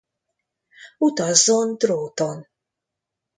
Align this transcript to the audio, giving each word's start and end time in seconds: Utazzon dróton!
Utazzon 1.07 1.75
dróton! 1.79 2.41